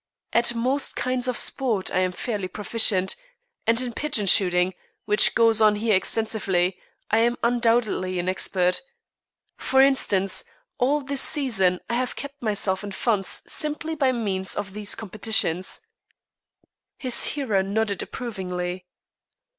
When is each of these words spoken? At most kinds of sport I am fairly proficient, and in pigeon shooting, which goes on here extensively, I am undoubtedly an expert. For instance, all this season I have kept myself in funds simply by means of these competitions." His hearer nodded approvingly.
At 0.33 0.55
most 0.55 0.95
kinds 0.95 1.27
of 1.27 1.37
sport 1.37 1.93
I 1.93 1.99
am 1.99 2.11
fairly 2.11 2.47
proficient, 2.47 3.15
and 3.67 3.79
in 3.79 3.93
pigeon 3.93 4.25
shooting, 4.25 4.73
which 5.05 5.35
goes 5.35 5.61
on 5.61 5.75
here 5.75 5.95
extensively, 5.95 6.79
I 7.11 7.19
am 7.19 7.37
undoubtedly 7.43 8.17
an 8.17 8.27
expert. 8.27 8.81
For 9.57 9.79
instance, 9.79 10.43
all 10.79 11.01
this 11.01 11.21
season 11.21 11.81
I 11.87 11.93
have 11.93 12.15
kept 12.15 12.41
myself 12.41 12.83
in 12.83 12.93
funds 12.93 13.43
simply 13.45 13.93
by 13.93 14.11
means 14.11 14.55
of 14.55 14.73
these 14.73 14.95
competitions." 14.95 15.81
His 16.97 17.23
hearer 17.37 17.61
nodded 17.61 18.01
approvingly. 18.01 18.87